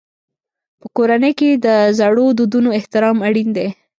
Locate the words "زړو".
1.99-2.25